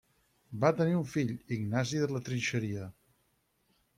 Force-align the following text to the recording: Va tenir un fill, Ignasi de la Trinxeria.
Va 0.63 0.71
tenir 0.79 0.95
un 0.99 1.03
fill, 1.09 1.33
Ignasi 1.57 2.01
de 2.05 2.09
la 2.15 2.21
Trinxeria. 2.29 2.87